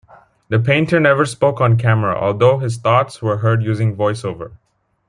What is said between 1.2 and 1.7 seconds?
spoke